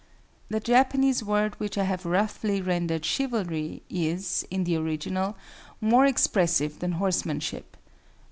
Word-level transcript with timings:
The 0.49 0.59
Japanese 0.59 1.23
word 1.23 1.59
which 1.59 1.77
I 1.77 1.83
have 1.83 2.07
roughly 2.07 2.59
rendered 2.59 3.05
Chivalry, 3.05 3.83
is, 3.87 4.43
in 4.49 4.63
the 4.63 4.75
original, 4.77 5.37
more 5.79 6.07
expressive 6.07 6.79
than 6.79 6.93
Horsemanship. 6.93 7.77